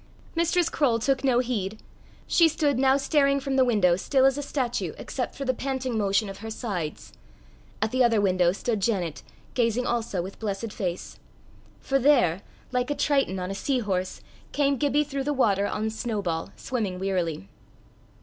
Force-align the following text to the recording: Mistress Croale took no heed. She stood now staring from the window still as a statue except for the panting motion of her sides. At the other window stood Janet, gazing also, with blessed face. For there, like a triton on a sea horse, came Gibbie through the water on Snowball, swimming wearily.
Mistress 0.33 0.67
Croale 0.67 0.97
took 0.97 1.23
no 1.23 1.37
heed. 1.37 1.77
She 2.25 2.47
stood 2.47 2.79
now 2.79 2.97
staring 2.97 3.39
from 3.39 3.55
the 3.55 3.63
window 3.63 3.95
still 3.95 4.25
as 4.25 4.35
a 4.35 4.41
statue 4.41 4.93
except 4.97 5.35
for 5.35 5.45
the 5.45 5.53
panting 5.53 5.95
motion 5.95 6.27
of 6.27 6.39
her 6.39 6.49
sides. 6.49 7.13
At 7.83 7.91
the 7.91 8.03
other 8.03 8.19
window 8.19 8.51
stood 8.51 8.79
Janet, 8.79 9.21
gazing 9.53 9.85
also, 9.85 10.19
with 10.23 10.39
blessed 10.39 10.73
face. 10.73 11.19
For 11.81 11.99
there, 11.99 12.41
like 12.71 12.89
a 12.89 12.95
triton 12.95 13.37
on 13.37 13.51
a 13.51 13.53
sea 13.53 13.77
horse, 13.77 14.21
came 14.53 14.77
Gibbie 14.77 15.03
through 15.03 15.25
the 15.25 15.33
water 15.33 15.67
on 15.67 15.91
Snowball, 15.91 16.49
swimming 16.55 16.97
wearily. 16.97 17.47